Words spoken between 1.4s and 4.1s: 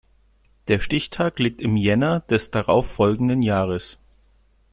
im Jänner des darauf folgenden Jahres.